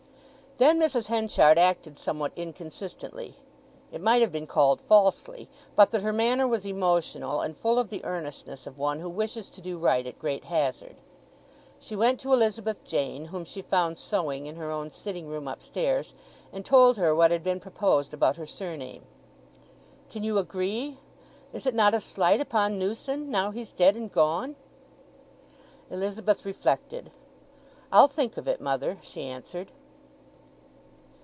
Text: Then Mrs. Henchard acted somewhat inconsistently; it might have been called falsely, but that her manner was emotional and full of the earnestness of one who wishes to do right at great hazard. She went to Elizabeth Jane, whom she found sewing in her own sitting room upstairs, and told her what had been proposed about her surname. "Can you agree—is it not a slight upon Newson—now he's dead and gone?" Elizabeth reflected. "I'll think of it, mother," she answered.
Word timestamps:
Then 0.57 0.79
Mrs. 0.79 1.07
Henchard 1.07 1.57
acted 1.57 1.97
somewhat 1.97 2.33
inconsistently; 2.35 3.35
it 3.91 3.99
might 3.99 4.21
have 4.21 4.31
been 4.31 4.45
called 4.45 4.79
falsely, 4.81 5.49
but 5.75 5.89
that 5.89 6.03
her 6.03 6.13
manner 6.13 6.47
was 6.47 6.67
emotional 6.67 7.41
and 7.41 7.57
full 7.57 7.79
of 7.79 7.89
the 7.89 8.05
earnestness 8.05 8.67
of 8.67 8.77
one 8.77 8.99
who 8.99 9.09
wishes 9.09 9.49
to 9.49 9.61
do 9.61 9.79
right 9.79 10.05
at 10.05 10.19
great 10.19 10.43
hazard. 10.45 10.97
She 11.79 11.95
went 11.95 12.19
to 12.19 12.31
Elizabeth 12.31 12.83
Jane, 12.83 13.25
whom 13.25 13.43
she 13.43 13.63
found 13.63 13.97
sewing 13.97 14.45
in 14.45 14.55
her 14.57 14.69
own 14.69 14.91
sitting 14.91 15.25
room 15.27 15.47
upstairs, 15.47 16.13
and 16.53 16.63
told 16.63 16.95
her 16.97 17.15
what 17.15 17.31
had 17.31 17.43
been 17.43 17.59
proposed 17.59 18.13
about 18.13 18.35
her 18.35 18.45
surname. 18.45 19.01
"Can 20.11 20.21
you 20.21 20.37
agree—is 20.37 21.65
it 21.65 21.73
not 21.73 21.95
a 21.95 21.99
slight 21.99 22.39
upon 22.39 22.77
Newson—now 22.77 23.49
he's 23.49 23.71
dead 23.71 23.95
and 23.95 24.11
gone?" 24.11 24.55
Elizabeth 25.89 26.45
reflected. 26.45 27.09
"I'll 27.91 28.07
think 28.07 28.37
of 28.37 28.47
it, 28.47 28.61
mother," 28.61 28.99
she 29.01 29.23
answered. 29.23 29.71